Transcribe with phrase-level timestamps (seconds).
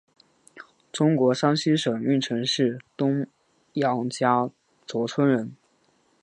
[0.91, 3.27] 中国山西省运城市东
[3.73, 4.49] 杨家
[4.83, 5.55] 卓村人。